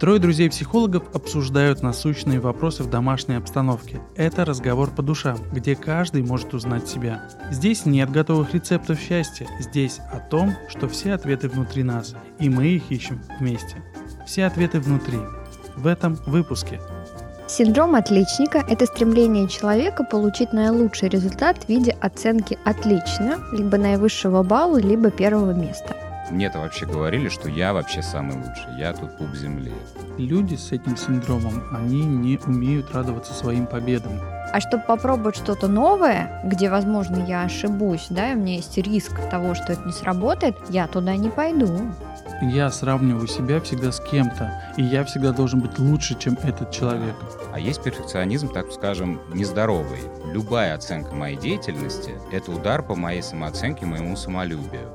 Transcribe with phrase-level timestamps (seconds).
[0.00, 4.00] Трое друзей-психологов обсуждают насущные вопросы в домашней обстановке.
[4.16, 7.28] Это разговор по душам, где каждый может узнать себя.
[7.50, 12.68] Здесь нет готовых рецептов счастья, здесь о том, что все ответы внутри нас, и мы
[12.68, 13.76] их ищем вместе.
[14.26, 15.18] Все ответы внутри.
[15.76, 16.80] В этом выпуске.
[17.46, 24.78] Синдром отличника– это стремление человека получить наилучший результат в виде оценки «отлично», либо наивысшего балла,
[24.78, 25.94] либо первого места–
[26.30, 29.72] мне-то вообще говорили, что я вообще самый лучший, я тут пуп земли.
[30.18, 34.12] Люди с этим синдромом, они не умеют радоваться своим победам.
[34.52, 39.12] А чтобы попробовать что-то новое, где, возможно, я ошибусь, да, и у меня есть риск
[39.30, 41.68] того, что это не сработает, я туда не пойду.
[42.42, 47.14] Я сравниваю себя всегда с кем-то, и я всегда должен быть лучше, чем этот человек.
[47.52, 50.00] А есть перфекционизм, так скажем, нездоровый.
[50.32, 54.88] Любая оценка моей деятельности– это удар по моей самооценке, моему самолюбию.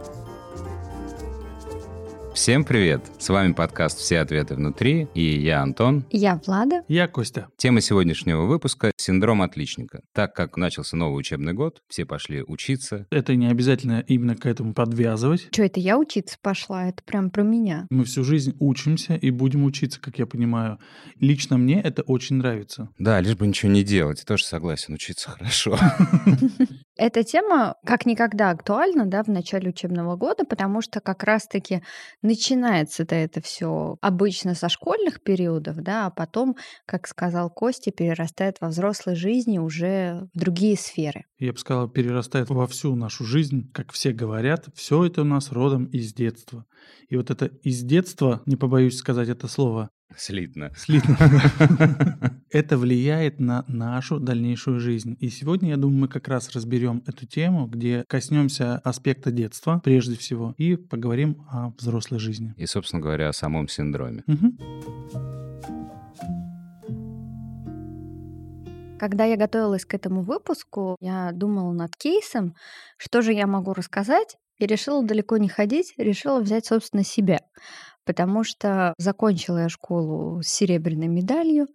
[2.35, 3.01] Всем привет!
[3.17, 6.05] С вами подкаст «Все ответы внутри» и я Антон.
[6.11, 6.83] Я Влада.
[6.89, 7.47] Я Костя.
[7.55, 10.01] Тема сегодняшнего выпуска– синдром отличника.
[10.13, 13.07] Так как начался новый учебный год, все пошли учиться.
[13.09, 15.47] Это не обязательно именно к этому подвязывать.
[15.49, 16.89] Что это я учиться пошла?
[16.89, 17.87] Это прям про меня.
[17.89, 20.77] Мы всю жизнь учимся и будем учиться, как я понимаю.
[21.21, 22.89] Лично мне это очень нравится.
[22.99, 24.19] Да, лишь бы ничего не делать.
[24.19, 25.79] Я тоже согласен, учиться хорошо.
[26.97, 31.83] Эта тема как никогда актуальна да, в начале учебного года, потому что как раз-таки
[32.21, 38.69] начинается-то это все обычно со школьных периодов, да, а потом, как сказал Костя, перерастает во
[38.69, 41.25] взрослой жизни уже в другие сферы.
[41.37, 45.51] Я бы сказал, перерастает во всю нашу жизнь, как все говорят, все это у нас
[45.51, 46.65] родом из детства.
[47.09, 50.71] И вот это из детства, не побоюсь сказать это слово, Слитно.
[50.75, 51.17] Слитно.
[52.49, 55.17] Это влияет на нашу дальнейшую жизнь.
[55.19, 60.17] И сегодня, я думаю, мы как раз разберем эту тему, где коснемся аспекта детства прежде
[60.17, 62.53] всего и поговорим о взрослой жизни.
[62.57, 64.23] И, собственно говоря, о самом синдроме.
[68.97, 72.55] Когда я готовилась к этому выпуску, я думала над кейсом,
[72.97, 77.39] что же я могу рассказать, и решила далеко не ходить, решила взять, собственно, себя.
[78.05, 81.67] Потому что закончила я школу с серебряной медалью,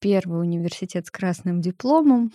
[0.00, 2.32] первый университет с красным дипломом,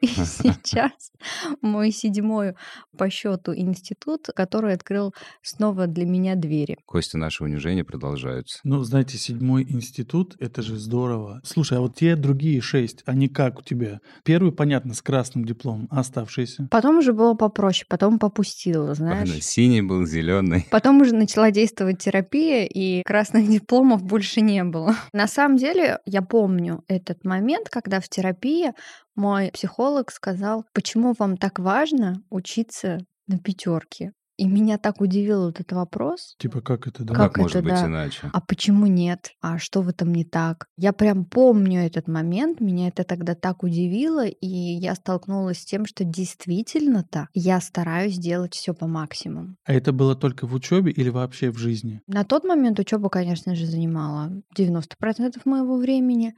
[0.02, 1.12] и сейчас
[1.60, 2.54] мой седьмой
[2.96, 6.78] по счету институт, который открыл снова для меня двери.
[6.86, 8.60] Кости наши унижения продолжаются.
[8.64, 11.40] Ну, знаете, седьмой институт, это же здорово.
[11.44, 14.00] Слушай, а вот те другие шесть, они как у тебя?
[14.24, 16.68] Первый, понятно, с красным дипломом, а оставшиеся?
[16.70, 19.28] Потом уже было попроще, потом попустила, знаешь.
[19.28, 20.66] Ладно, синий был, зеленый.
[20.70, 24.94] Потом уже начала действовать терапия, и красных дипломов больше не было.
[25.12, 28.72] На самом деле, я помню этот момент, когда в терапии
[29.14, 34.12] мой психолог сказал, почему вам так важно учиться на пятерке?
[34.40, 36.34] И меня так удивил этот вопрос.
[36.38, 37.12] Типа, как это, да?
[37.12, 37.86] Как, как может это, быть да?
[37.86, 38.30] иначе?
[38.32, 39.32] А почему нет?
[39.42, 40.66] А что в этом не так?
[40.78, 45.84] Я прям помню этот момент, меня это тогда так удивило, и я столкнулась с тем,
[45.84, 49.56] что действительно-то я стараюсь делать все по максимуму.
[49.66, 52.00] А это было только в учебе или вообще в жизни?
[52.06, 56.34] На тот момент учеба, конечно же, занимала 90% моего времени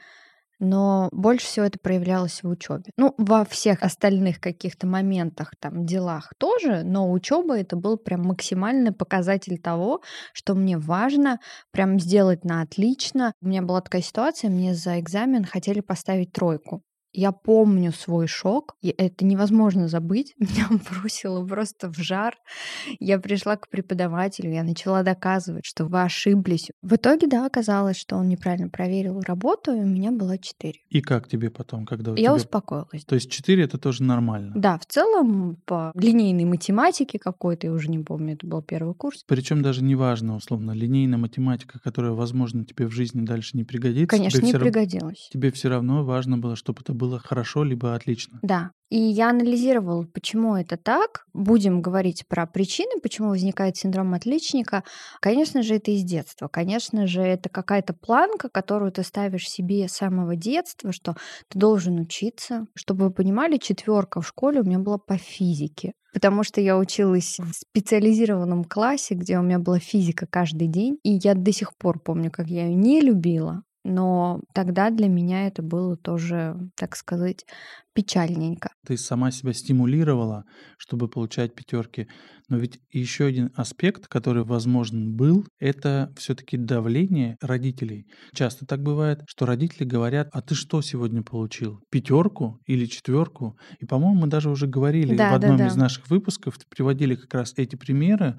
[0.58, 2.92] но больше всего это проявлялось в учебе.
[2.96, 8.92] Ну, во всех остальных каких-то моментах, там, делах тоже, но учеба это был прям максимальный
[8.92, 10.02] показатель того,
[10.32, 11.40] что мне важно
[11.70, 13.32] прям сделать на отлично.
[13.40, 16.82] У меня была такая ситуация, мне за экзамен хотели поставить тройку.
[17.12, 20.34] Я помню свой шок, и это невозможно забыть.
[20.38, 22.36] Меня бросило просто в жар.
[23.00, 26.70] Я пришла к преподавателю, я начала доказывать, что вы ошиблись.
[26.80, 30.74] В итоге, да, оказалось, что он неправильно проверил работу, и у меня было 4.
[30.88, 32.34] И как тебе потом, когда у Я тебя...
[32.34, 33.04] успокоилась.
[33.04, 34.52] То есть 4 это тоже нормально?
[34.56, 39.24] Да, в целом по линейной математике какой-то, я уже не помню, это был первый курс.
[39.26, 44.08] Причем даже не важно, условно, линейная математика, которая, возможно, тебе в жизни дальше не пригодится.
[44.08, 45.28] Конечно, не пригодилась.
[45.32, 48.38] Тебе все равно важно было, чтобы это было хорошо, либо отлично.
[48.42, 48.70] Да.
[48.88, 51.24] И я анализировала, почему это так.
[51.32, 54.84] Будем говорить про причины, почему возникает синдром отличника.
[55.20, 56.46] Конечно же, это из детства.
[56.46, 61.16] Конечно же, это какая-то планка, которую ты ставишь себе с самого детства, что
[61.48, 62.66] ты должен учиться.
[62.74, 65.94] Чтобы вы понимали, четверка в школе у меня была по физике.
[66.12, 70.98] Потому что я училась в специализированном классе, где у меня была физика каждый день.
[71.02, 73.62] И я до сих пор помню, как я ее не любила.
[73.84, 77.44] Но тогда для меня это было тоже, так сказать,
[77.94, 78.70] печальненько.
[78.86, 80.44] Ты сама себя стимулировала,
[80.78, 82.06] чтобы получать пятерки.
[82.48, 88.06] Но ведь еще один аспект, который возможен был, это все-таки давление родителей.
[88.34, 91.80] Часто так бывает, что родители говорят, а ты что сегодня получил?
[91.90, 93.56] Пятерку или четверку?
[93.80, 95.70] И, по-моему, мы даже уже говорили да, в одном да, да.
[95.70, 98.38] из наших выпусков, приводили как раз эти примеры,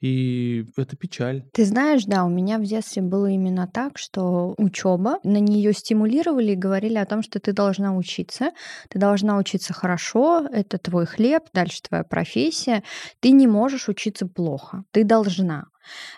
[0.00, 1.44] и это печаль.
[1.52, 6.52] Ты знаешь, да, у меня в детстве было именно так, что учеба, на нее стимулировали
[6.52, 8.50] и говорили о том, что ты должна учиться,
[8.88, 12.82] ты должна учиться хорошо, это твой хлеб, дальше твоя профессия,
[13.20, 15.66] ты не можешь учиться плохо, ты должна.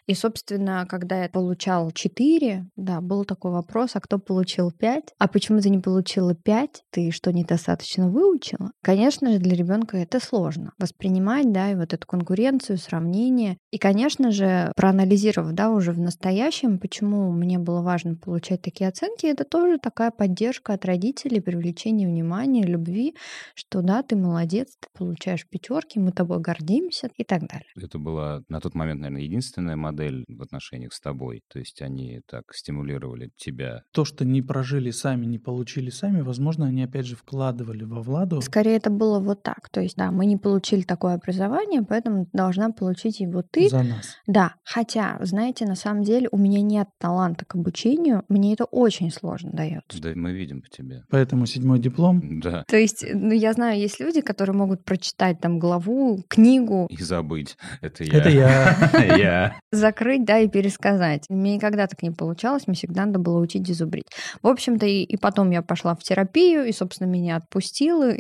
[0.07, 5.15] И, собственно, когда я получал 4, да, был такой вопрос, а кто получил 5?
[5.19, 6.85] А почему ты не получила 5?
[6.91, 8.71] Ты что, недостаточно выучила?
[8.83, 13.59] Конечно же, для ребенка это сложно воспринимать, да, и вот эту конкуренцию, сравнение.
[13.73, 19.27] И, конечно же, проанализировав, да, уже в настоящем, почему мне было важно получать такие оценки,
[19.27, 23.17] это тоже такая поддержка от родителей, привлечение внимания, любви,
[23.55, 27.67] что да, ты молодец, ты получаешь пятерки, мы тобой гордимся и так далее.
[27.77, 31.43] Это была на тот момент, наверное, единственная модель в отношениях с тобой.
[31.49, 33.83] То есть они так стимулировали тебя.
[33.93, 38.41] То, что не прожили сами, не получили сами, возможно, они опять же вкладывали во Владу.
[38.43, 39.69] Скорее это было вот так.
[39.71, 43.56] То есть, да, мы не получили такое образование, поэтому должна получить его ты.
[43.69, 44.17] За нас.
[44.27, 49.11] Да, хотя, знаете, на самом деле у меня нет таланта к обучению, мне это очень
[49.11, 50.01] сложно дается.
[50.01, 51.03] Да, мы видим по тебе.
[51.11, 52.41] Поэтому седьмой диплом.
[52.41, 52.65] Да.
[52.69, 56.87] То есть, ну, я знаю, есть люди, которые могут прочитать там главу, книгу.
[56.91, 57.57] И забыть.
[57.81, 58.19] Это я.
[58.19, 59.17] Это я.
[59.17, 59.61] Я.
[59.71, 61.25] Закрыть, да, и пересказать.
[61.29, 64.07] Мне никогда так не получалось, мне всегда надо было учить и зубрить.
[64.43, 68.13] В общем-то, и, и потом я пошла в терапию, и, собственно, меня отпустило,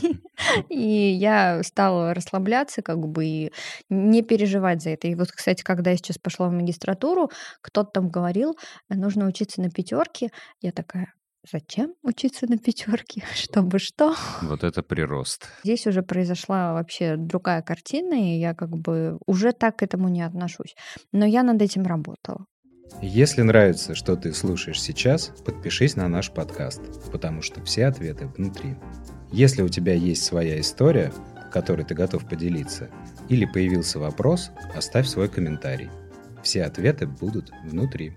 [0.68, 3.52] и я стала расслабляться, как бы, и
[3.88, 5.08] не переживать за это.
[5.08, 7.30] И вот, кстати, когда я сейчас пошла в магистратуру,
[7.60, 8.56] кто-то там говорил,
[8.88, 10.30] нужно учиться на пятерке.
[10.60, 11.12] Я такая,
[11.52, 13.22] Зачем учиться на пятерке?
[13.34, 14.16] Чтобы что?
[14.42, 15.46] Вот это прирост.
[15.62, 20.22] Здесь уже произошла вообще другая картина, и я как бы уже так к этому не
[20.22, 20.74] отношусь.
[21.12, 22.46] Но я над этим работала.
[23.00, 26.80] Если нравится, что ты слушаешь сейчас, подпишись на наш подкаст,
[27.12, 28.76] потому что все ответы внутри.
[29.32, 31.12] Если у тебя есть своя история,
[31.52, 32.88] которой ты готов поделиться,
[33.28, 35.90] или появился вопрос, оставь свой комментарий.
[36.42, 38.16] Все ответы будут внутри.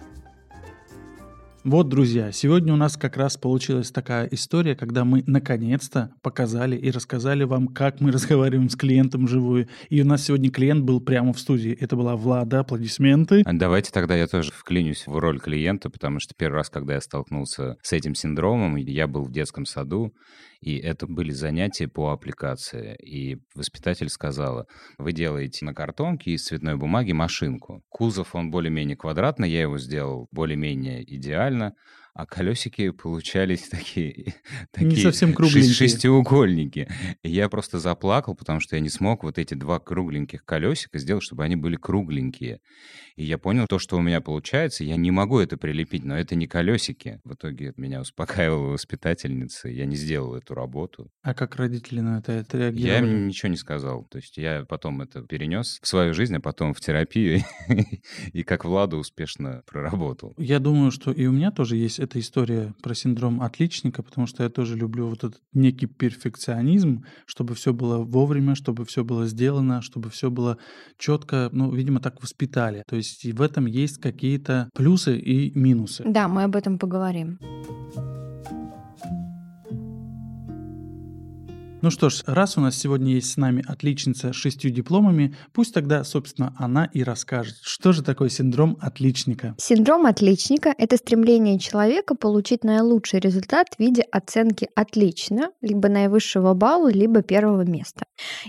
[1.65, 6.89] Вот, друзья, сегодня у нас как раз получилась такая история, когда мы наконец-то показали и
[6.89, 9.67] рассказали вам, как мы разговариваем с клиентом вживую.
[9.89, 11.77] И у нас сегодня клиент был прямо в студии.
[11.77, 13.41] Это была Влада, аплодисменты.
[13.45, 17.01] А давайте тогда я тоже вклинюсь в роль клиента, потому что первый раз, когда я
[17.01, 20.13] столкнулся с этим синдромом, я был в детском саду,
[20.61, 22.95] и это были занятия по аппликации.
[22.95, 24.65] И воспитатель сказала,
[24.97, 27.83] вы делаете на картонке из цветной бумаги машинку.
[27.89, 31.75] Кузов, он более-менее квадратный, я его сделал более-менее идеально, реально
[32.13, 34.33] а колесики получались такие,
[34.71, 35.73] такие не совсем кругленькие.
[35.73, 36.89] шестиугольники.
[37.23, 41.23] И я просто заплакал, потому что я не смог вот эти два кругленьких колесика сделать,
[41.23, 42.59] чтобы они были кругленькие.
[43.15, 46.35] И я понял, то, что у меня получается, я не могу это прилепить, но это
[46.35, 47.19] не колесики.
[47.23, 51.11] В итоге меня успокаивала воспитательница, я не сделал эту работу.
[51.21, 52.87] А как родители на это отреагировали?
[52.87, 54.05] Я им ничего не сказал.
[54.05, 57.41] То есть я потом это перенес в свою жизнь, а потом в терапию,
[58.33, 60.33] и как Влада успешно проработал.
[60.37, 64.43] Я думаю, что и у меня тоже есть эта история про синдром отличника, потому что
[64.43, 69.81] я тоже люблю вот этот некий перфекционизм, чтобы все было вовремя, чтобы все было сделано,
[69.81, 70.57] чтобы все было
[70.97, 72.83] четко, ну, видимо, так воспитали.
[72.87, 76.03] То есть и в этом есть какие-то плюсы и минусы.
[76.07, 77.37] Да, мы об этом поговорим.
[81.81, 85.73] Ну что ж, раз у нас сегодня есть с нами отличница с шестью дипломами, пусть
[85.73, 89.55] тогда, собственно, она и расскажет, что же такое синдром отличника.
[89.57, 96.91] Синдром отличника– это стремление человека получить наилучший результат в виде оценки «отлично», либо наивысшего балла,
[96.91, 98.03] либо первого места.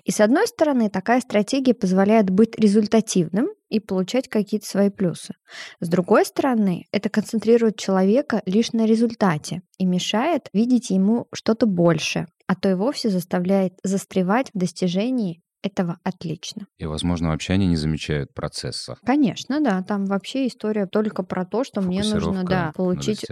[0.05, 5.35] И с одной стороны, такая стратегия позволяет быть результативным, и получать какие-то свои плюсы.
[5.79, 12.27] С другой стороны, это концентрирует человека лишь на результате и мешает видеть ему что-то больше,
[12.51, 16.67] а то и вовсе заставляет застревать в достижении этого отлично.
[16.79, 18.97] И, возможно, вообще они не замечают процесса.
[19.05, 19.83] Конечно, да.
[19.83, 23.27] Там вообще история только про то, что мне нужно да, получить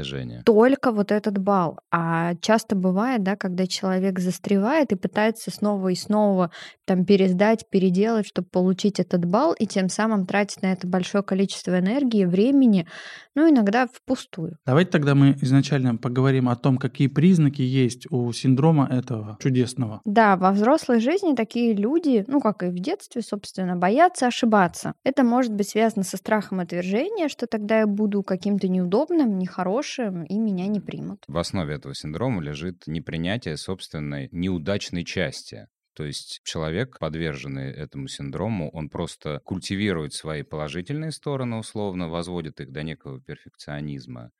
[0.44, 1.78] только вот этот балл.
[1.90, 6.50] А часто бывает, да, когда человек застревает и пытается снова и снова
[6.84, 11.78] там пересдать, переделать, чтобы получить этот балл, и тем самым тратить на это большое количество
[11.78, 12.86] энергии, времени,
[13.34, 14.56] ну, иногда впустую.
[14.66, 20.00] Давайте тогда мы изначально поговорим о том, какие признаки есть у синдрома этого чудесного.
[20.04, 24.94] Да, во взрослой жизни такие люди, ну, как и в детстве, собственно, боятся ошибаться.
[25.04, 30.38] Это может быть связано со страхом отвержения, что тогда я буду каким-то неудобным, нехорошим, и
[30.38, 31.24] меня не примут.
[31.28, 35.68] В основе этого синдрома лежит непринятие собственной неудачной части.
[35.94, 42.70] То есть человек, подверженный этому синдрому, он просто культивирует свои положительные стороны, условно, возводит их
[42.70, 44.30] до некого перфекционизма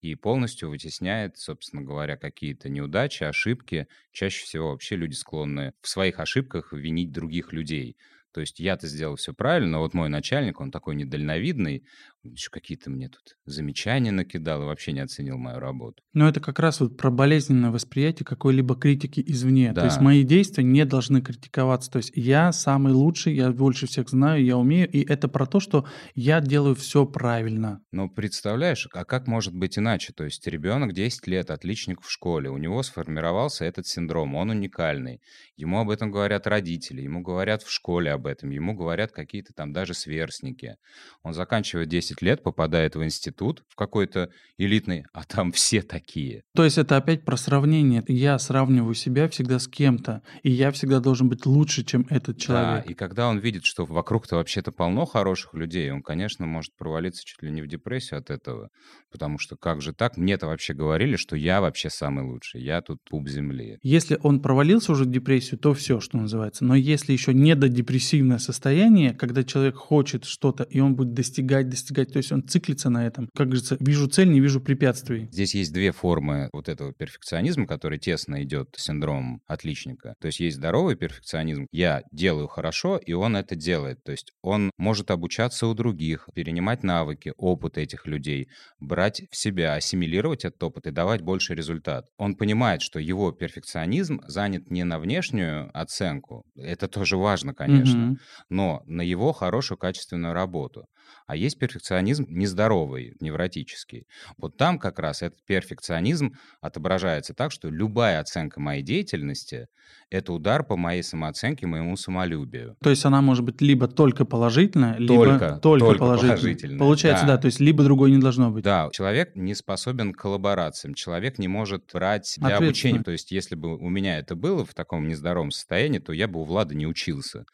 [0.00, 3.88] и полностью вытесняет, собственно говоря, какие-то неудачи, ошибки.
[4.12, 7.96] Чаще всего вообще люди склонны в своих ошибках винить других людей.
[8.32, 11.86] То есть я-то сделал все правильно, но вот мой начальник, он такой недальновидный,
[12.30, 16.02] еще какие-то мне тут замечания накидал и вообще не оценил мою работу.
[16.12, 19.72] Но это как раз вот про болезненное восприятие какой-либо критики извне.
[19.72, 19.82] Да.
[19.82, 21.90] То есть мои действия не должны критиковаться.
[21.90, 24.90] То есть я самый лучший, я больше всех знаю, я умею.
[24.90, 27.80] И это про то, что я делаю все правильно.
[27.92, 30.12] Но представляешь, а как может быть иначе?
[30.12, 35.20] То есть ребенок 10 лет, отличник в школе, у него сформировался этот синдром, он уникальный.
[35.56, 39.72] Ему об этом говорят родители, ему говорят в школе об этом, ему говорят какие-то там
[39.72, 40.76] даже сверстники.
[41.22, 46.42] Он заканчивает 10 лет, попадает в институт, в какой-то элитный, а там все такие.
[46.54, 48.02] То есть это опять про сравнение.
[48.08, 52.84] Я сравниваю себя всегда с кем-то, и я всегда должен быть лучше, чем этот человек.
[52.84, 57.22] Да, и когда он видит, что вокруг-то вообще-то полно хороших людей, он, конечно, может провалиться
[57.24, 58.68] чуть ли не в депрессию от этого,
[59.10, 60.16] потому что как же так?
[60.16, 63.78] Мне-то вообще говорили, что я вообще самый лучший, я тут пуп земли.
[63.82, 66.64] Если он провалился уже в депрессию, то все, что называется.
[66.64, 71.68] Но если еще не до депрессивное состояние, когда человек хочет что-то, и он будет достигать,
[71.68, 73.28] достигать, то есть он циклится на этом.
[73.34, 75.28] Как говорится, вижу цель, не вижу препятствий.
[75.30, 80.14] Здесь есть две формы вот этого перфекционизма, который тесно идет с синдромом отличника.
[80.20, 81.66] То есть есть здоровый перфекционизм.
[81.72, 84.02] Я делаю хорошо, и он это делает.
[84.04, 88.48] То есть он может обучаться у других, перенимать навыки, опыт этих людей,
[88.80, 92.06] брать в себя, ассимилировать этот опыт и давать больше результат.
[92.18, 98.18] Он понимает, что его перфекционизм занят не на внешнюю оценку, это тоже важно, конечно, Мгм.
[98.50, 100.86] но на его хорошую качественную работу.
[101.26, 104.06] А есть перфекционизм нездоровый, невротический.
[104.36, 109.68] Вот там как раз этот перфекционизм отображается так, что любая оценка моей деятельности—
[110.10, 112.76] это удар по моей самооценке, моему самолюбию.
[112.82, 116.36] То есть она может быть либо только положительная, либо Только, только, только положительная.
[116.36, 117.36] положительная, Получается, да.
[117.36, 117.42] да.
[117.42, 118.64] то есть либо другой не должно быть.
[118.64, 123.02] Да, человек не способен к коллаборациям, человек не может брать для обучения.
[123.02, 126.40] То есть если бы у меня это было в таком нездоровом состоянии, то я бы
[126.40, 127.44] у Влады не учился.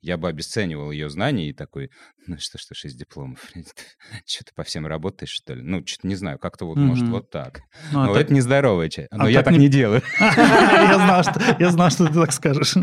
[0.00, 1.90] Я бы обесценивал ее знания и такой,
[2.26, 3.40] ну что ты шесть дипломов,
[4.26, 5.62] что ты по всем работаешь, что ли?
[5.62, 7.62] Ну, что-то не знаю, как-то вот, может, вот так.
[7.92, 9.10] Ну, а Но так- это нездоровая часть.
[9.12, 10.02] Но а я так не- не делаю.
[10.20, 12.74] я знал, что ты так скажешь.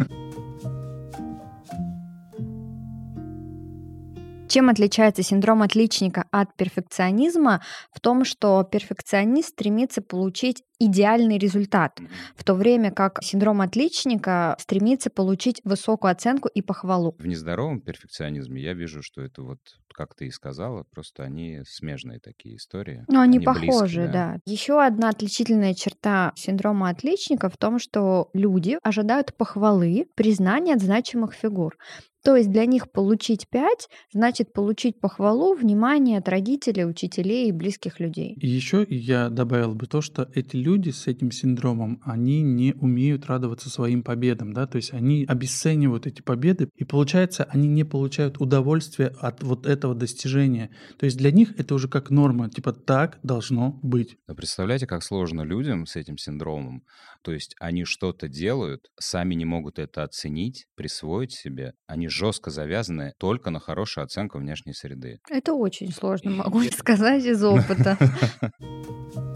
[4.50, 7.62] Чем отличается синдром отличника от перфекционизма?
[7.94, 12.00] В том, что перфекционист стремится получить идеальный результат,
[12.36, 17.15] в то время как синдром отличника стремится получить высокую оценку и похвалу.
[17.20, 19.60] В нездоровом перфекционизме я вижу, что это вот,
[19.94, 23.03] как ты и сказала, просто они смежные такие истории.
[23.08, 24.38] Ну, они, близкие, похожи, да.
[24.46, 31.34] Еще одна отличительная черта синдрома отличника в том, что люди ожидают похвалы, признания от значимых
[31.34, 31.75] фигур.
[32.24, 38.00] То есть для них получить 5 значит получить похвалу, внимание от родителей, учителей и близких
[38.00, 38.36] людей.
[38.40, 43.26] И еще я добавил бы то, что эти люди с этим синдромом, они не умеют
[43.28, 48.40] радоваться своим победам, да, то есть они обесценивают эти победы, и получается, они не получают
[48.40, 50.70] удовольствия от вот этого достижения.
[50.98, 54.18] То есть для них это уже как норма, типа так должно быть.
[54.28, 56.84] Но представляете, как сложно людям с этим синдромом.
[57.22, 61.74] То есть они что-то делают, сами не могут это оценить, присвоить себе.
[61.88, 65.20] Они жестко завязаны только на хорошую оценку внешней среды.
[65.30, 67.98] Это очень сложно, могу сказать из опыта.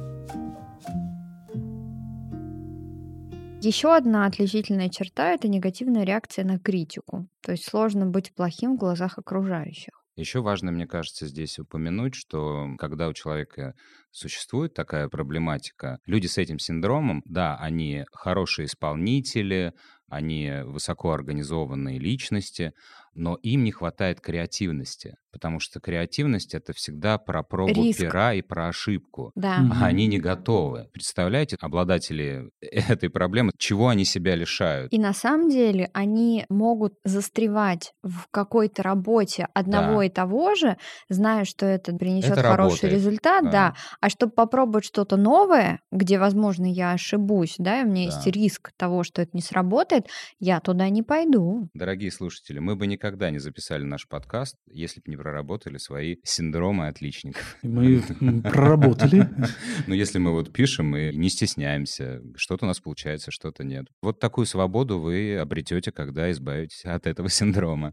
[3.64, 7.30] Еще одна отличительная черта– это негативная реакция на критику.
[7.42, 10.03] То есть сложно быть плохим в глазах окружающих.
[10.16, 13.76] Еще важно, мне кажется, здесь упомянуть, что когда у человека
[14.12, 19.74] существует такая проблематика, люди с этим синдромом, да, они хорошие исполнители,
[20.08, 22.74] они высокоорганизованные личности,
[23.16, 28.00] но им не хватает креативности, потому что креативность— это всегда про пробу Риск.
[28.00, 29.32] пера и про ошибку.
[29.36, 29.60] Да.
[29.60, 29.72] Мгм.
[29.82, 30.88] А они не готовы.
[30.94, 34.92] Представляете, обладатели этой проблемы, чего они себя лишают?
[34.94, 40.06] И на самом деле они могут застревать в какой-то работе одного Да.
[40.06, 40.78] и того же,
[41.10, 43.52] зная, что это принесет Это хороший работает, результат, да.
[43.52, 43.76] да.
[44.02, 48.32] А чтобы попробовать что-то новое, где, возможно, я ошибусь, да, и у меня есть Да.
[48.32, 50.08] риск того, что это не сработает,
[50.40, 51.70] я туда не пойду.
[51.74, 56.88] Дорогие слушатели, мы бы никогда не записали наш подкаст, если бы не проработали свои синдромы
[56.88, 57.58] отличников.
[57.62, 58.02] Мы
[58.42, 59.28] проработали.
[59.88, 63.88] Но если мы вот пишем и не стесняемся, что-то у нас получается, что-то нет.
[64.02, 67.92] Вот такую свободу вы обретете, когда избавитесь от этого синдрома.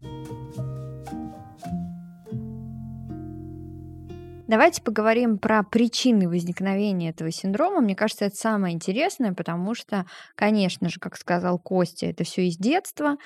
[4.47, 7.81] Давайте поговорим про причины возникновения этого синдрома.
[7.81, 12.57] Мне кажется, это самое интересное, потому что, конечно же, как сказал Костя, это все из
[12.57, 13.17] детства.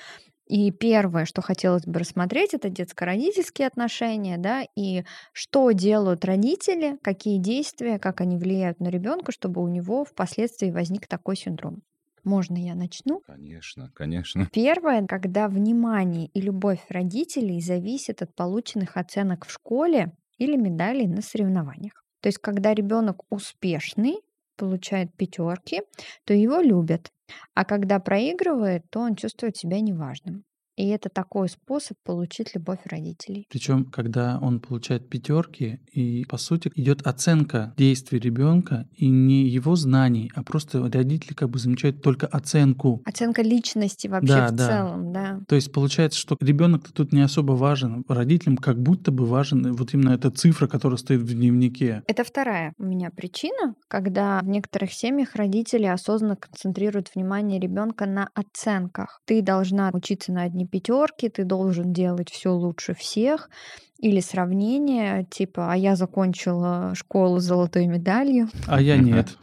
[0.46, 7.38] И первое, что хотелось бы рассмотреть, это детско-родительские отношения, да, и что делают родители, какие
[7.38, 11.82] действия, как они влияют на ребенка, чтобы у него впоследствии возник такой синдром.
[12.22, 13.22] Можно я начну?
[13.26, 14.48] Конечно, конечно.
[14.52, 21.22] Первое, когда внимание и любовь родителей зависят от полученных оценок в школе или медалей на
[21.22, 22.04] соревнованиях.
[22.20, 24.16] То есть, когда ребенок успешный,
[24.56, 25.82] получает пятерки,
[26.24, 27.10] то его любят.
[27.54, 30.44] А когда проигрывает, то он чувствует себя неважным.
[30.76, 33.46] И это такой способ получить любовь родителей.
[33.50, 39.74] Причем, когда он получает пятерки, и по сути идет оценка действий ребенка и не его
[39.76, 43.02] знаний, а просто родители как бы замечают только оценку.
[43.04, 44.66] Оценка личности вообще Да, в да.
[44.68, 45.40] целом, да.
[45.48, 49.94] То есть получается, что ребенок тут не особо важен, родителям как будто бы важен вот
[49.94, 52.02] именно эта цифра, которая стоит в дневнике.
[52.06, 58.28] Это вторая у меня причина, когда в некоторых семьях родители осознанно концентрируют внимание ребенка на
[58.34, 59.20] оценках.
[59.24, 63.50] Ты должна учиться на одни пятерки, ты должен делать все лучше всех.
[63.98, 69.28] Или сравнение, типа, а я закончила школу с золотой медалью, А я нет.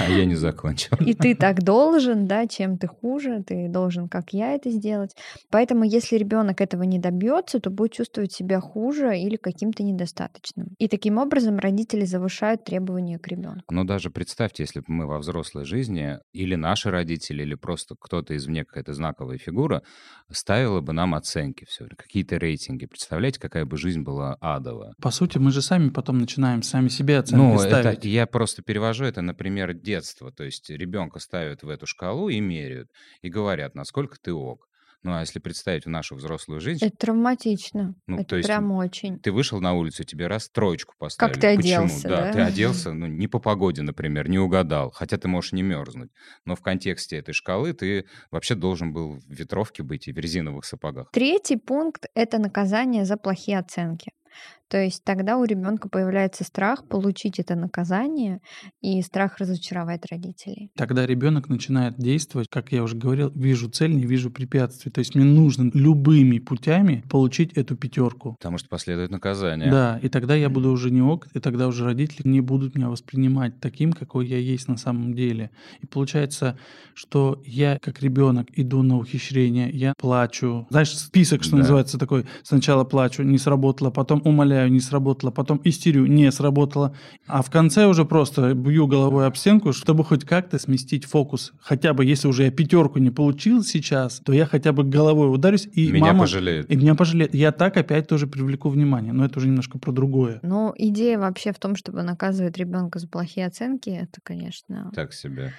[0.00, 0.96] А я не закончил.
[0.98, 5.14] и ты так должен, да, чем ты хуже, ты должен, как я, это сделать.
[5.50, 10.74] Поэтому, если ребенок этого не добьется, то будет чувствовать себя хуже или каким-то недостаточным.
[10.78, 13.62] И таким образом родители завышают требования к ребенку.
[13.70, 18.34] Но даже представьте, если бы мы во взрослой жизни, или наши родители, или просто кто-то
[18.36, 19.82] извне, какая-то знаковая фигура,
[20.32, 22.86] ставила бы нам оценки все время, какие-то рейтинги.
[22.86, 24.94] Представляете, какая бы жизнь была адовая?
[25.00, 27.98] По сути, мы же сами потом начинаем сами себе оценки Ну, ставить.
[27.98, 30.32] это я просто перевожу это, например, детство.
[30.32, 32.88] То есть ребенка ставят в эту шкалу и меряют,
[33.22, 34.66] и говорят, насколько ты ок.
[35.04, 37.94] Ну, а если представить в нашу взрослую жизнь, Это травматично.
[38.06, 39.20] Ну, это то есть прям очень.
[39.20, 41.34] ты вышел на улицу, тебе раз троечку поставили.
[41.34, 41.84] ты Почему?
[41.84, 42.20] оделся, да?
[42.22, 42.32] да?
[42.32, 46.10] ты оделся, ну, не по погоде, например, не угадал, хотя ты можешь не мерзнуть.
[46.46, 50.64] Но в контексте этой шкалы ты вообще должен был в ветровке быть и в резиновых
[50.64, 51.10] сапогах.
[51.12, 54.10] Третий пункт— это наказание за плохие оценки.
[54.68, 58.40] То есть тогда у ребенка появляется страх получить это наказание
[58.80, 60.70] и страх разочаровать родителей.
[60.76, 64.90] Тогда ребенок начинает действовать, как я уже говорил, вижу цель, не вижу препятствий.
[64.90, 68.34] То есть мне нужно любыми путями получить эту пятерку.
[68.38, 69.70] Потому что последует наказание.
[69.70, 72.88] Да, и тогда я буду уже не ок, и тогда уже родители не будут меня
[72.88, 75.50] воспринимать таким, какой я есть на самом деле.
[75.82, 76.58] И получается,
[76.94, 80.66] что я как ребенок иду на ухищрение, я плачу.
[80.70, 81.58] Знаешь, список, что Да.
[81.58, 82.26] называется, такой.
[82.42, 86.94] Сначала плачу, не сработало, потом умоляю, не сработало, потом истерю, не сработало.
[87.26, 91.52] А в конце уже просто бью головой об стенку, чтобы хоть как-то сместить фокус.
[91.60, 95.68] Хотя бы, если уже я пятерку не получил сейчас, то я хотя бы головой ударюсь,
[95.72, 96.20] и Меня мама...
[96.20, 96.70] пожалеют.
[96.70, 97.34] И меня пожалеет.
[97.34, 100.40] Я так опять тоже привлеку внимание, но это уже немножко про другое.
[100.42, 105.52] Но идея вообще в том, чтобы наказывать ребенка за плохие оценки, это, конечно, Так себе.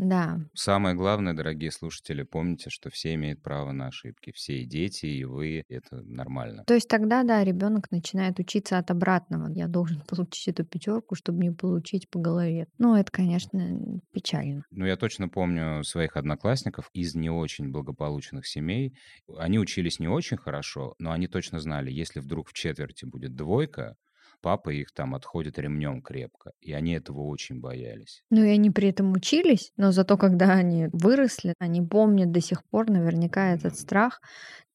[0.00, 0.40] Да.
[0.54, 4.32] Самое главное, дорогие слушатели, помните, что все имеют право на ошибки.
[4.34, 5.62] Все и дети, и вы.
[5.68, 6.64] Это нормально.
[6.64, 9.52] То есть тогда, да, ребенок начинает учиться от обратного.
[9.52, 12.66] Я должен получить эту пятерку, чтобы не получить по голове.
[12.78, 14.64] Ну, это, конечно, печально.
[14.70, 18.94] Ну, я точно помню своих одноклассников из не очень благополучных семей.
[19.36, 23.96] Они учились не очень хорошо, но они точно знали, если вдруг в четверти будет двойка,
[24.40, 26.52] папа их там отходит ремнем крепко.
[26.60, 28.22] И они этого очень боялись.
[28.30, 32.64] Ну, и они при этом учились, но зато, когда они выросли, они помнят до сих
[32.64, 34.20] пор наверняка этот страх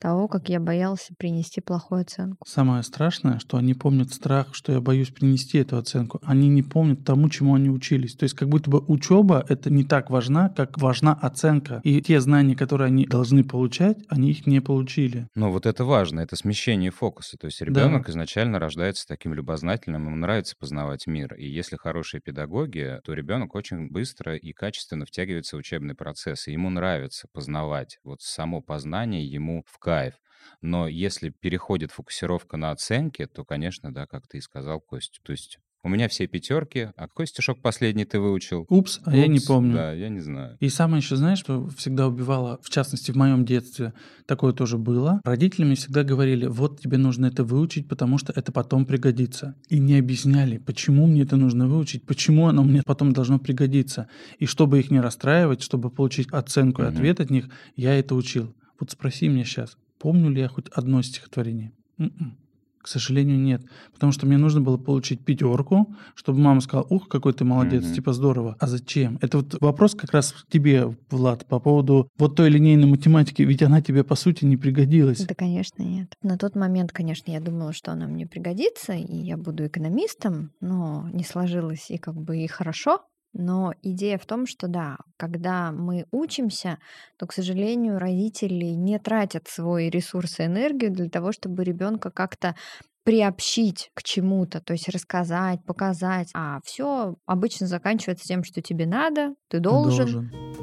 [0.06, 2.46] того, как я боялся принести плохую оценку.
[2.48, 6.20] Самое страшное, что они помнят страх, что я боюсь принести эту оценку.
[6.24, 8.13] Они не помнят тому, чему они учились.
[8.13, 11.82] То есть как будто бы учеба это не так важна, как важна оценка.
[11.84, 15.28] И те знания, которые они должны получать, они их не получили.
[15.34, 17.36] Но вот это важно, это смещение фокуса.
[17.39, 21.34] То есть ребенок изначально рождается таким любознательным, ему нравится познавать мир.
[21.34, 26.48] И если хорошие педагоги, то ребенок очень быстро и качественно втягивается в учебный процесс.
[26.48, 27.98] И ему нравится познавать.
[28.04, 30.13] Вот само познание ему в кайф.
[30.62, 35.19] Но если переходит фокусировка на оценки, то, конечно, да, как ты и сказал, Кость.
[35.23, 38.65] То есть у меня все пятерки, а какой стишок последний ты выучил?
[38.69, 39.73] Упс, а я не Упс, помню.
[39.73, 40.58] Да, я не знаю.
[40.60, 43.93] И самое еще, знаешь, что всегда убивало, в частности, в моем детстве,
[44.25, 45.21] такое тоже было.
[45.23, 49.55] Родители мне всегда говорили, вот тебе нужно это выучить, потому что это потом пригодится.
[49.69, 54.08] И не объясняли, почему мне это нужно выучить, почему оно мне потом должно пригодиться.
[54.39, 56.95] И чтобы их не расстраивать, чтобы получить оценку и Мгм.
[56.95, 58.55] ответ от них, я это учил.
[58.79, 61.72] Вот спроси меня сейчас, помню ли я хоть одно стихотворение?
[61.98, 62.38] М-м.
[62.80, 63.63] К сожалению, нет.
[63.91, 67.94] Потому что мне нужно было получить пятерку, чтобы мама сказала, ух, какой ты молодец, Мгм.
[67.96, 68.56] типа здорово.
[68.60, 69.18] А зачем?
[69.22, 73.63] Это вот вопрос как раз к тебе, Влад, по поводу вот той линейной математики, ведь
[73.63, 75.26] она тебе, по сути, не пригодилась.
[75.26, 76.13] Да, конечно, нет.
[76.22, 81.10] На тот момент, конечно, я думала, что она мне пригодится, и я буду экономистом, но
[81.12, 83.00] не сложилось и как бы и хорошо.
[83.38, 86.80] Но идея в том, что да, когда мы учимся,
[87.17, 92.56] то, к сожалению, родители не тратят свой ресурс и энергию для того, чтобы ребенка как-то
[93.04, 96.30] приобщить к чему-то, то есть рассказать, показать.
[96.34, 100.06] А все обычно заканчивается тем, что тебе надо, ты должен.
[100.06, 100.56] Ты должен.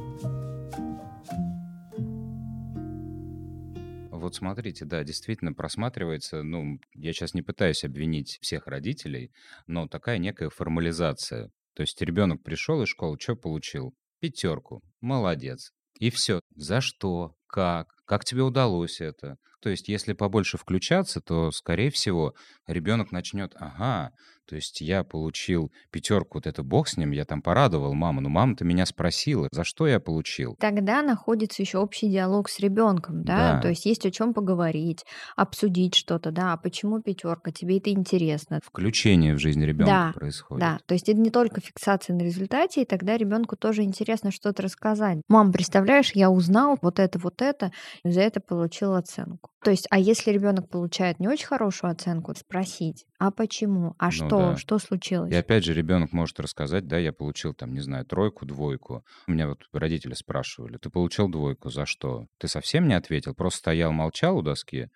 [4.23, 9.33] вот смотрите, да, действительно просматривается, ну, я сейчас не пытаюсь обвинить всех родителей,
[9.67, 13.95] но такая некая формализация то есть ребенок пришел из школы, что получил?
[14.21, 14.83] Пятерку.
[15.01, 15.73] Молодец.
[15.99, 16.41] И все.
[16.55, 17.35] За что?
[17.47, 17.95] Как?
[18.05, 19.37] Как тебе удалось это?
[19.61, 22.35] То есть, если побольше включаться, то, скорее всего,
[22.67, 24.11] ребенок начнет, ага,
[24.49, 28.29] то есть я получил пятерку, вот это бог с ним, я там порадовал маму, но
[28.29, 30.57] мама-то меня спросила, за что я получил.
[30.59, 33.55] Тогда находится еще общий диалог с ребенком, да?
[33.55, 33.61] Да.
[33.63, 35.05] То есть есть о чем поговорить,
[35.37, 38.61] обсудить что-то, да, а почему пятерка, тебе это интересно.
[38.65, 40.61] Включение в жизнь ребенка Да, происходит.
[40.61, 44.63] Да, то есть это не только фиксация на результате, и тогда ребенку тоже интересно что-то
[44.63, 45.19] рассказать.
[45.29, 47.71] Мам, представляешь, я узнал вот это, вот это,
[48.05, 49.51] за это получил оценку.
[49.65, 54.11] То есть, а если ребенок получает не очень хорошую оценку, спросить, а почему, а Ну
[54.11, 54.57] что, да.
[54.57, 55.33] что случилось?
[55.33, 59.05] И опять же, ребенок может рассказать, да, я получил там, не знаю, тройку, двойку.
[59.27, 62.27] У меня вот родители спрашивали, ты получил двойку, за что?
[62.39, 64.89] Ты совсем не ответил, просто стоял, молчал у доски?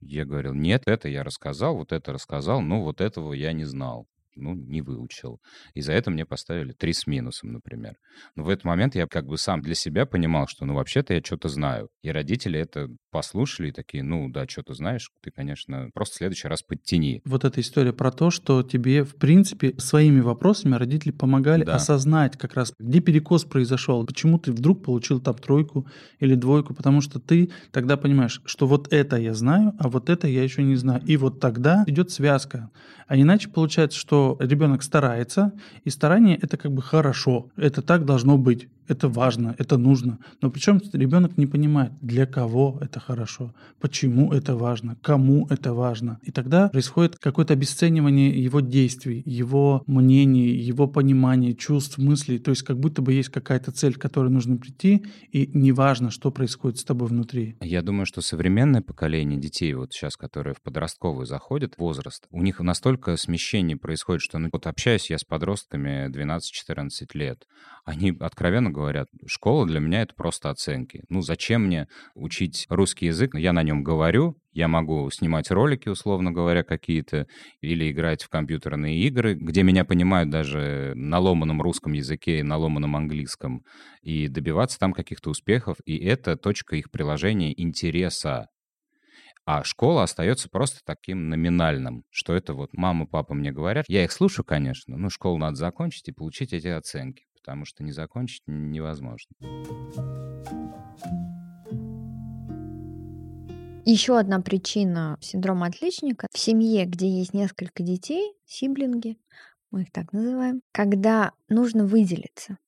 [0.00, 4.08] Я говорил, нет, это я рассказал, вот это рассказал, но вот этого я не знал.
[4.34, 5.40] Ну, не выучил.
[5.74, 7.94] И за это мне поставили три с минусом, например.
[8.36, 11.20] Но в этот момент я как бы сам для себя понимал, что, ну, вообще-то я
[11.22, 11.88] что-то знаю.
[12.02, 16.18] И родители это послушали и такие, ну, да, что ты знаешь, ты, конечно, просто в
[16.18, 17.20] следующий раз подтяни.
[17.24, 21.74] Вот эта история про то, что тебе, в принципе, своими вопросами родители помогали Да.
[21.76, 25.86] осознать как раз, где перекос произошел, почему ты вдруг получил там тройку
[26.20, 30.26] или двойку, потому что ты тогда понимаешь, что вот это я знаю, а вот это
[30.28, 31.02] я еще не знаю.
[31.06, 32.70] И вот тогда идет связка.
[33.06, 35.52] А иначе получается, что ребенок старается,
[35.84, 40.18] и старание это как бы хорошо, это так должно быть, это важно, это нужно.
[40.40, 46.18] Но причем ребенок не понимает, для кого это хорошо, почему это важно, кому это важно.
[46.22, 52.38] И тогда происходит какое-то обесценивание его действий, его мнений, его понимания, чувств, мыслей.
[52.38, 56.30] То есть как будто бы есть какая-то цель, к которой нужно прийти, и неважно, что
[56.30, 57.56] происходит с тобой внутри.
[57.60, 62.60] Я думаю, что современное поколение детей, вот сейчас, которые в подростковый заходят, возраст, у них
[62.60, 67.46] настолько смещение происходит, что, ну, вот общаюсь я с подростками 12-14 лет,
[67.84, 71.02] они откровенно говорят, школа для меня это просто оценки.
[71.08, 73.34] Ну, зачем мне учить русский язык?
[73.34, 77.26] Я на нем говорю, я могу снимать ролики, условно говоря, какие-то,
[77.60, 82.56] или играть в компьютерные игры, где меня понимают даже на ломаном русском языке и на
[82.56, 83.62] ломаном английском,
[84.02, 88.46] и добиваться там каких-то успехов, и это точка их приложения интереса.
[89.44, 93.86] А школа остается просто таким номинальным, что это вот мама, папа мне говорят.
[93.88, 97.92] Я их слушаю, конечно, но школу надо закончить и получить эти оценки, потому что не
[97.92, 99.34] закончить невозможно.
[103.84, 109.18] Еще одна причина синдрома отличника в семье, где есть несколько детей, сиблинги,
[109.72, 112.58] мы их так называем, когда нужно выделиться.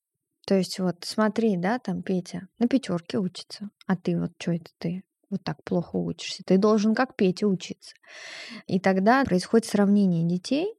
[0.47, 4.71] То есть вот смотри, да, там Петя на пятерке учится, а ты вот что это
[4.79, 6.43] ты вот так плохо учишься?
[6.45, 7.95] Ты должен как Петя учиться.
[8.67, 10.75] И тогда происходит сравнение детей,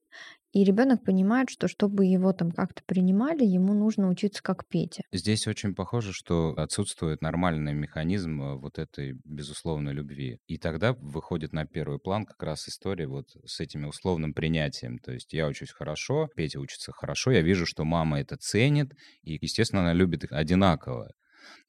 [0.56, 5.04] и ребенок понимает, что чтобы его там как-то принимали, ему нужно учиться как Петя.
[5.12, 10.39] Здесь очень похоже, что отсутствует нормальный механизм э, вот этой безусловной любви.
[10.48, 14.98] И тогда выходит на первый план как раз история вот с этими условным принятием.
[15.00, 19.38] То есть я учусь хорошо, Петя учится хорошо, я вижу, что мама это ценит, и,
[19.41, 21.12] естественно, она любит их одинаково.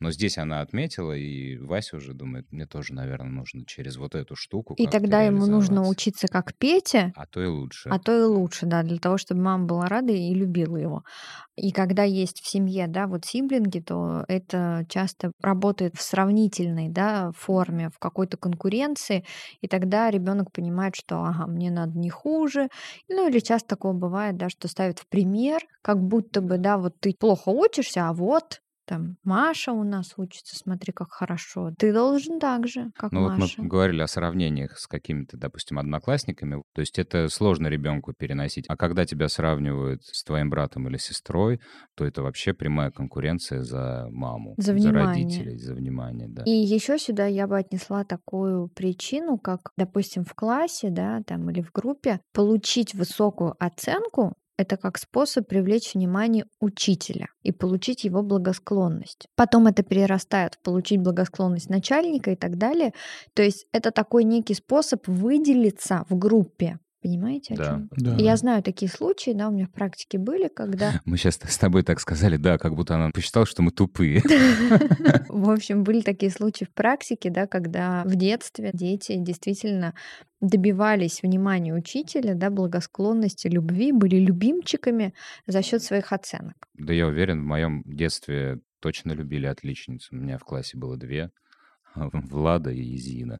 [0.00, 4.36] Но здесь она отметила, и Вася уже думает, мне тоже, наверное, нужно через вот эту
[4.36, 7.90] штуку И тогда ему нужно учиться как Петя, А то и лучше.
[7.90, 11.02] а то и лучше, да, для того, чтобы мама была рада и любила его.
[11.56, 17.30] И когда есть в семье, да, вот сиблинги, то это часто работает в сравнительной, да,
[17.36, 19.24] форме, в какой-то конкуренции,
[19.62, 22.68] и тогда ребенок понимает, что, ага, мне надо не хуже,
[23.08, 26.94] ну или часто такое бывает, да, что ставят в пример, как будто бы, да, вот
[27.00, 31.72] ты плохо учишься, а вот там Маша у нас учится, смотри, как хорошо.
[31.78, 33.60] Ты должен так же, как Ну вот Маша.
[33.62, 36.62] мы говорили о сравнениях с какими-то, допустим, одноклассниками.
[36.74, 38.64] То есть это сложно ребенку переносить.
[38.68, 41.60] А когда тебя сравнивают с твоим братом или сестрой,
[41.96, 45.24] то это вообще прямая конкуренция за маму, За внимание.
[45.24, 46.42] родителей, за внимание, да.
[46.44, 51.60] И еще сюда я бы отнесла такую причину, как, допустим, в классе, да, там или
[51.62, 59.26] в группе, получить высокую оценку это как способ привлечь внимание учителя и получить его благосклонность.
[59.36, 62.92] Потом это перерастает в получить благосклонность начальника и так далее.
[63.34, 66.78] То есть это такой некий способ выделиться в группе.
[67.06, 67.64] Понимаете, о Да.
[67.64, 67.88] чем?
[67.92, 68.16] Да.
[68.16, 71.58] И я знаю такие случаи, да, у меня в практике были, когда Мы сейчас с
[71.58, 74.22] тобой так сказали, да, как будто она посчитала, что мы тупые.
[75.28, 79.94] В общем, были такие случаи в практике, да, когда в детстве дети действительно
[80.40, 85.14] добивались внимания учителя, да, благосклонности, любви, были любимчиками
[85.46, 86.56] за счет своих оценок.
[86.74, 90.08] Да я уверен, в моем детстве точно любили отличницу.
[90.12, 91.30] У меня в классе было две.
[91.94, 93.38] Влада и Зина.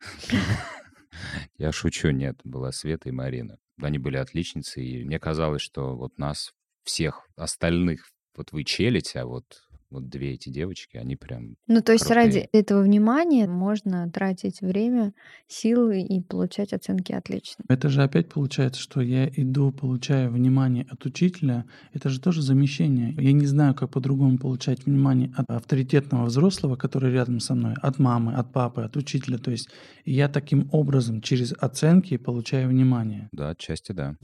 [1.59, 3.59] Я шучу, нет, была Света и Марина.
[3.81, 6.53] Они были отличницы, и мне казалось, что вот нас
[6.85, 11.92] всех остальных, вот вы челите, а вот вот две эти девочки, они прям Ну, то
[11.92, 12.25] есть крутые.
[12.25, 15.12] ради этого внимания можно тратить время,
[15.46, 17.64] силы и получать оценки отлично.
[17.68, 21.64] Это же опять получается, что я иду, получаю внимание от учителя.
[21.92, 23.14] Это же тоже замещение.
[23.18, 27.99] Я не знаю, как по-другому получать внимание от авторитетного взрослого, который рядом со мной, от
[27.99, 29.38] мамы, от папы, от учителя.
[29.38, 29.68] То есть
[30.05, 33.29] я таким образом через оценки получаю внимание.
[33.33, 34.16] Да, отчасти да.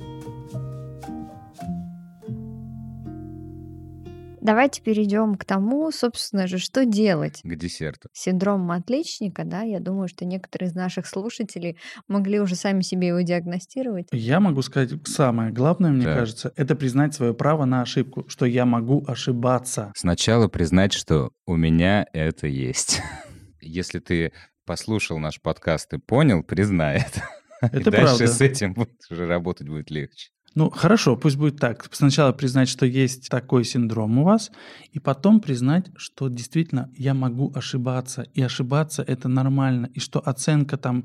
[4.43, 7.41] Давайте перейдем к тому, собственно же, что делать.
[7.45, 8.09] К десерту.
[8.13, 11.79] с синдромом отличника, да, я думаю, что некоторые из наших слушателей
[12.09, 14.09] могли уже сами себе его диагностировать.
[14.11, 16.19] Я могу сказать самое главное, мне Так.
[16.19, 19.93] кажется, это признать свое право на ошибку, что я могу ошибаться.
[19.97, 23.01] Сначала признать, что у меня это есть.
[23.61, 24.33] Если ты
[24.67, 27.21] послушал наш подкаст и понял, признай это.
[27.63, 28.27] И Это дальше правда.
[28.27, 30.31] с этим будет уже работать будет легче.
[30.55, 31.89] Ну, хорошо, пусть будет так.
[31.93, 34.51] Сначала признать, что есть такой синдром у вас,
[34.93, 40.77] и потом признать, что действительно я могу ошибаться, и ошибаться это нормально, и что оценка
[40.77, 41.05] там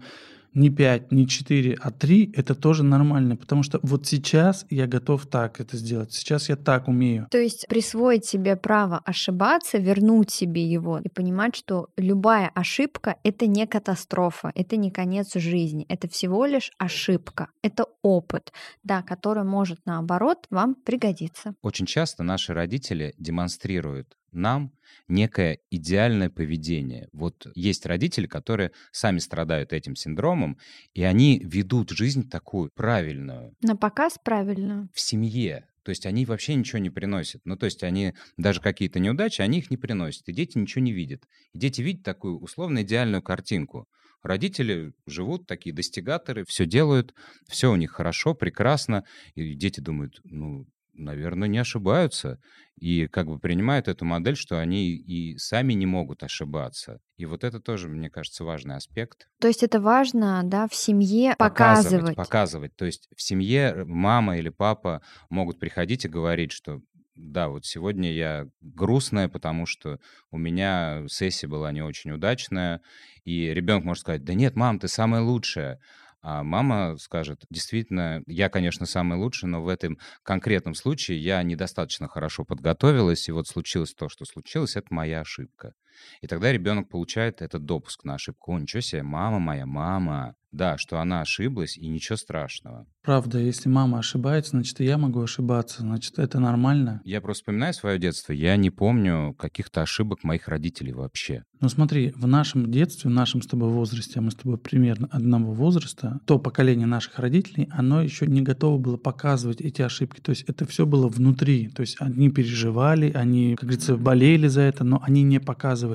[0.58, 5.28] не 5, не 4, а 3 это тоже нормально, потому что вот сейчас я готов
[5.28, 7.28] так это сделать, сейчас я так умею.
[7.32, 13.46] То есть присвоить себе право ошибаться, вернуть себе его и понимать, что любая ошибка— это
[13.46, 18.52] не катастрофа, это не конец жизни, это всего лишь ошибка, это опыт,
[18.84, 21.54] да, который может, наоборот, вам пригодиться.
[21.62, 24.74] Очень часто наши родители демонстрируют нам
[25.08, 27.10] некое идеальное поведение.
[27.14, 30.58] Вот есть родители, которые сами страдают этим синдромом,
[30.94, 34.90] и они ведут жизнь такую правильную На показ правильно.
[34.94, 35.68] в семье.
[35.84, 37.42] То есть они вообще ничего не приносят.
[37.46, 40.28] Ну, то есть они даже какие-то неудачи, они их не приносят.
[40.28, 41.24] И дети ничего не видят.
[41.54, 43.88] И дети видят такую условно идеальную картинку.
[44.22, 47.14] Родители живут такие достигаторы, все делают,
[47.48, 49.06] все у них хорошо, прекрасно.
[49.36, 50.66] И дети думают, ну,
[50.98, 52.40] наверное, не ошибаются.
[52.76, 57.00] И как бы принимают эту модель, что они и сами не могут ошибаться.
[57.18, 59.28] И вот это тоже, мне кажется, важный аспект.
[59.40, 62.16] То есть это важно, да, в семье показывать.
[62.16, 62.76] Показывать.
[62.76, 66.82] То есть в семье мама или папа могут приходить и говорить, что
[67.18, 70.00] да, вот сегодня я грустная, потому что
[70.32, 72.82] у меня сессия была не очень удачная,
[73.24, 75.80] и ребенок может сказать, да нет, мам, ты самая лучшая.
[76.22, 82.08] А мама скажет, действительно, я, конечно, самый лучший, но в этом конкретном случае я недостаточно
[82.08, 85.74] хорошо подготовилась, и вот случилось то, что случилось, это моя ошибка.
[86.22, 88.54] И тогда ребенок получает этот допуск на ошибку.
[88.54, 90.36] О, ничего себе, мама моя, мама.
[90.52, 92.88] Да, что она ошиблась, и ничего страшного.
[93.08, 97.02] Правда, если мама ошибается, значит, и я могу ошибаться, значит, это нормально.
[97.06, 101.44] Я просто вспоминаю свое детство, я не помню каких-то ошибок моих родителей вообще.
[101.62, 105.08] Ну смотри, в нашем детстве, в нашем с тобой возрасте, а мы с тобой примерно
[105.10, 110.20] одного возраста, то поколение наших родителей, оно еще не готово было показывать эти ошибки.
[110.20, 111.70] То есть это все было внутри.
[111.70, 115.87] То есть они переживали, они, как говорится, болели за это, но они не показывали.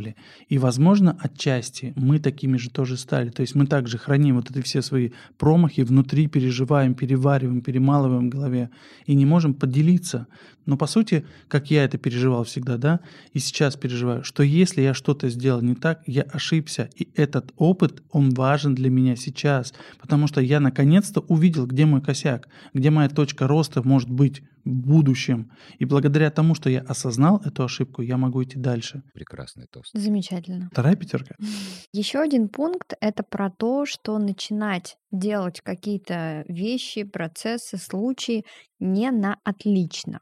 [0.48, 3.31] И, возможно, отчасти мы такими же тоже стали.
[3.31, 8.33] То есть мы также храним вот эти все свои промахи внутри, переживаем, перевариваем, перемалываем в
[8.33, 8.70] голове
[9.07, 10.26] и не можем поделиться.
[10.66, 13.01] Но по сути, как я это переживал всегда, да,
[13.33, 18.03] и сейчас переживаю, что если я что-то сделал не так, я ошибся, и этот опыт,
[18.11, 23.09] он важен для меня сейчас, потому что я наконец-то увидел, где мой косяк, где моя
[23.09, 25.51] точка роста может быть в будущем.
[25.79, 29.03] И благодаря тому, что я осознал эту ошибку, я могу идти дальше.
[29.12, 29.90] Прекрасный тост.
[29.92, 30.68] Замечательно.
[30.70, 31.35] Вторая пятерка.
[31.92, 38.44] Еще один пункт— это про то, что начинать делать какие-то вещи, процессы, случаи
[38.79, 40.20] не на отлично.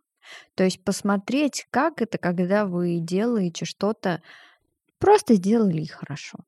[0.55, 4.23] То есть посмотреть, как это, когда вы делаете что-то,
[4.99, 6.39] просто сделали и хорошо.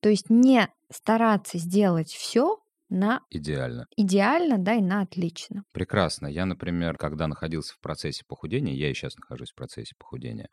[0.00, 2.58] То есть не стараться сделать все
[2.90, 3.86] на Идеально.
[3.96, 5.64] идеально, да, и на отлично.
[5.72, 6.26] Прекрасно.
[6.26, 10.48] Я, например, когда находился в процессе похудения, я и сейчас нахожусь в процессе похудения,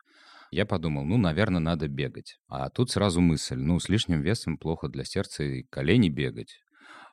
[0.50, 2.38] я подумал, ну, наверное, надо бегать.
[2.48, 6.60] А тут сразу мысль, ну, с лишним весом плохо для сердца и коленей бегать.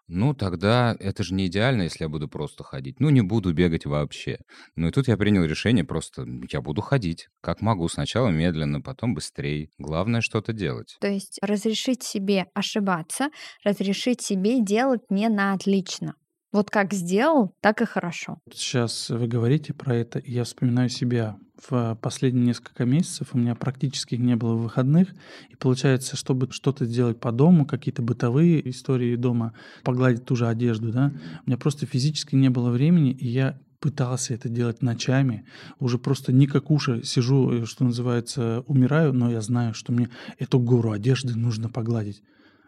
[0.08, 3.00] Ну, тогда это же не идеально, если я буду просто ходить.
[3.00, 4.39] Ну, не буду бегать вообще.
[4.76, 7.28] Ну, и тут я принял решение просто, я буду ходить.
[7.41, 7.88] Как могу.
[7.89, 9.70] Сначала медленно, потом быстрее.
[9.78, 10.98] Главное что-то делать.
[11.02, 13.30] То есть разрешить себе ошибаться,
[13.63, 16.15] разрешить себе делать не на отлично.
[16.54, 18.38] Вот как сделал, так и хорошо.
[18.52, 21.38] Сейчас вы говорите про это, и я вспоминаю себя.
[21.65, 25.10] В последние несколько месяцев у меня практически не было выходных,
[25.50, 30.91] и получается, чтобы что-то сделать по дому, какие-то бытовые истории дома, погладить ту же одежду,
[30.91, 31.13] да,
[31.46, 35.46] у меня просто физически не было времени, и я пытался это делать ночами,
[35.80, 40.10] уже просто не как уши сижу, э, что называется, умираю, но я знаю, что мне
[40.39, 42.22] эту гору одежды нужно погладить.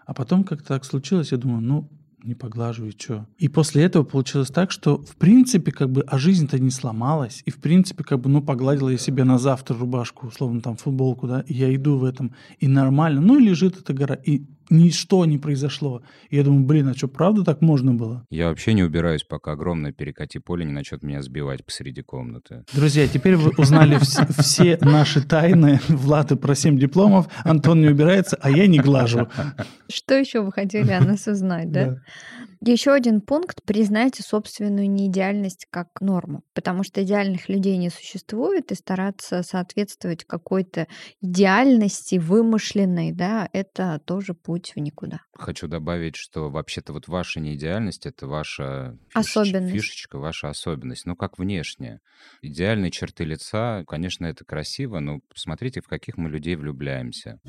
[0.05, 1.89] А потом как-то так случилось, я думаю, ну,
[2.23, 3.25] не поглажу и что.
[3.37, 7.51] И после этого получилось так, что в принципе как бы, а жизнь-то не сломалась, и
[7.51, 11.41] в принципе как бы, ну, погладила я себе на завтра рубашку, условно там футболку, да,
[11.47, 15.37] и я иду в этом, и нормально, ну и лежит эта гора, и ничто не
[15.37, 16.01] произошло.
[16.29, 18.25] И я думаю, блин, а что, правда так можно было?
[18.29, 22.63] Я вообще не убираюсь, пока огромное перекати поле не начнет меня сбивать посреди комнаты.
[22.73, 23.99] Друзья, теперь вы узнали
[24.39, 25.79] все наши тайны.
[25.87, 29.27] Влады про 7 дипломов, Антон не убирается, а я не глажу.
[29.89, 31.97] Что еще вы хотели о нас узнать, да?
[32.61, 38.75] Еще один пункт– признайте собственную неидеальность как норму, потому что идеальных людей не существует, и
[38.75, 40.87] стараться соответствовать какой-то
[41.21, 45.21] идеальности вымышленной, да, это тоже путь в никуда.
[45.33, 49.73] Хочу добавить, что вообще-то вот ваша неидеальность— это ваша особенность.
[49.73, 52.01] фишечка, ваша особенность, ну как внешне.
[52.41, 57.39] Идеальные черты лица, конечно, это красиво, но посмотрите, в каких мы людей влюбляемся.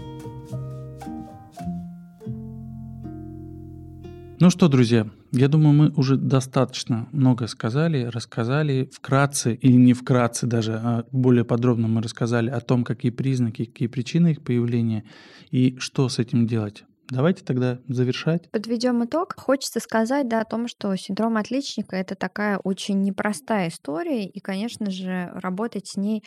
[4.43, 10.47] Ну что, друзья, я думаю, мы уже достаточно много сказали, рассказали вкратце или не вкратце
[10.47, 15.05] даже, а более подробно мы рассказали о том, какие признаки, какие причины их появления
[15.51, 16.85] и что с этим делать.
[17.11, 18.51] Давайте тогда завершать.
[18.51, 19.35] Подведем итог.
[19.37, 24.91] Хочется сказать да, о том, что синдром отличника это такая очень непростая история, и, конечно
[24.91, 26.23] же, работать с ней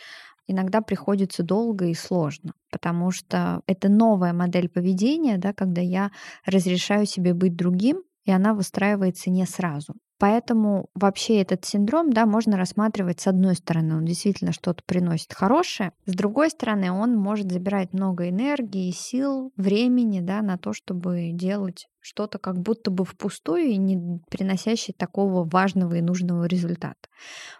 [0.46, 6.10] иногда приходится долго и сложно, потому что это новая модель поведения, да, когда я
[6.44, 9.94] разрешаю себе быть другим, и она выстраивается не сразу.
[10.24, 15.92] Поэтому вообще этот синдром, да, можно рассматривать с одной стороны, он действительно что-то приносит хорошее,
[16.06, 21.88] с другой стороны, он может забирать много энергии, сил, времени, да, на то, чтобы делать
[22.00, 27.06] что-то как будто бы впустую и не приносящее такого важного и нужного результата.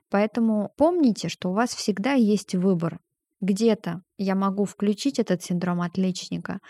[0.08, 2.98] Поэтому помните, что у вас всегда есть выбор.
[3.42, 6.60] Где-то я могу включить этот синдром отличника,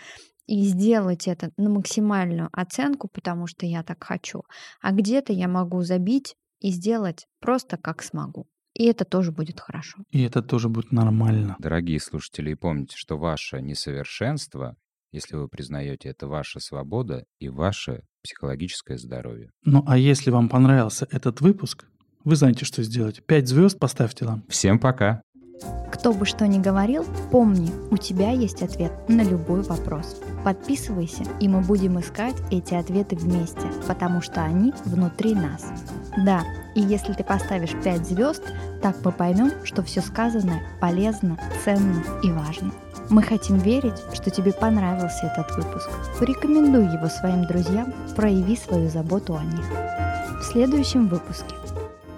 [0.47, 4.43] и сделать это на максимальную оценку, потому что я так хочу.
[4.81, 8.47] А где-то я могу забить и сделать просто как смогу.
[8.73, 9.99] И это тоже будет хорошо.
[10.11, 11.55] И это тоже будет нормально.
[11.59, 14.75] Дорогие слушатели, помните, что ваше несовершенство,
[15.11, 19.51] если вы признаете, это ваша свобода и ваше психологическое здоровье.
[19.63, 21.85] Ну а если вам понравился этот выпуск,
[22.25, 23.25] вы знаете, что сделать.
[23.25, 24.43] Пять звезд поставьте нам.
[24.49, 25.21] Всем пока.
[25.91, 30.21] Кто бы что ни говорил, помни, у тебя есть ответ на любой вопрос.
[30.43, 35.65] Подписывайся, и мы будем искать эти ответы вместе, потому что они внутри нас.
[36.23, 36.43] Да,
[36.75, 38.43] и если ты поставишь 5 звезд,
[38.81, 42.71] так мы поймем, что все сказанное полезно, ценно и важно.
[43.09, 45.89] Мы хотим верить, что тебе понравился этот выпуск.
[46.19, 49.65] Порекомендуй его своим друзьям, прояви свою заботу о них.
[50.39, 51.55] В следующем выпуске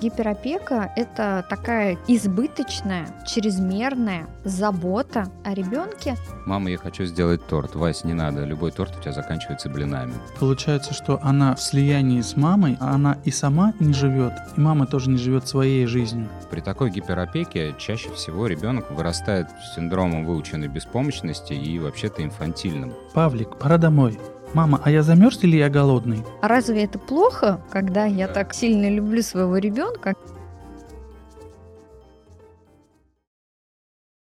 [0.02, 6.16] Гиперопека– это такая избыточная, чрезмерная забота о ребенке.
[6.46, 7.76] Мама, я хочу сделать торт.
[7.76, 10.14] Вась, не надо, любой торт у тебя заканчивается блинами.
[10.40, 14.86] Получается, что она в слиянии с мамой, а она и сама не живет, и мама
[14.86, 16.30] тоже не живет своей жизнью.
[16.52, 22.94] При такой гиперопеке чаще всего ребенок вырастает с синдромом выученной беспомощности и вообще-то инфантильным.
[23.14, 24.20] Павлик, пора домой.
[24.58, 26.24] Мама, а я замерз или я голодный?
[26.42, 30.16] А разве это плохо, когда я так сильно люблю своего ребенка?